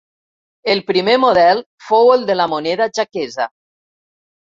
El 0.73 0.81
primer 0.87 1.15
model 1.25 1.63
fou 1.91 2.11
el 2.17 2.27
de 2.33 2.39
la 2.43 2.51
moneda 2.57 2.91
jaquesa. 3.01 3.51